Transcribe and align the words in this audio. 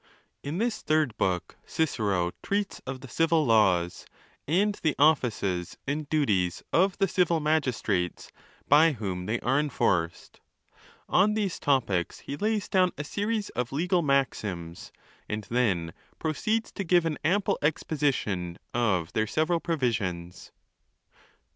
In 0.41 0.57
this 0.57 0.81
Third' 0.81 1.15
Book 1.19 1.57
Cicero 1.63 2.31
treats 2.41 2.79
of 2.87 3.01
the 3.01 3.07
civil 3.07 3.45
laws, 3.45 4.07
and 4.47 4.73
the 4.81 4.95
offices 4.97 5.77
and 5.85 6.09
duties 6.09 6.63
of 6.73 6.97
the 6.97 7.07
civil 7.07 7.39
magistrates 7.39 8.31
by 8.67 8.93
whom 8.93 9.27
they 9.27 9.39
are 9.41 9.59
enforced. 9.59 10.39
On 11.07 11.35
these 11.35 11.59
topics 11.59 12.21
he 12.21 12.35
lays 12.35 12.67
down 12.67 12.93
a 12.97 13.03
series 13.03 13.49
of 13.49 13.71
legal 13.71 14.01
maxims, 14.01 14.91
and 15.29 15.43
then 15.51 15.93
proceeds 16.17 16.71
to 16.71 16.83
give 16.83 17.05
an 17.05 17.19
ample 17.23 17.59
exposition 17.61 18.57
of 18.73 19.13
their 19.13 19.27
several 19.27 19.59
provisions. 19.59 20.51